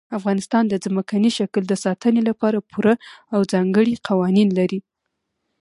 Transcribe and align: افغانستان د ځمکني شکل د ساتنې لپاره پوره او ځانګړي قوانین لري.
افغانستان 0.17 0.63
د 0.69 0.73
ځمکني 0.85 1.31
شکل 1.37 1.63
د 1.67 1.73
ساتنې 1.83 2.21
لپاره 2.29 2.65
پوره 2.71 2.93
او 3.33 3.39
ځانګړي 3.51 3.93
قوانین 4.07 4.49
لري. 4.59 4.79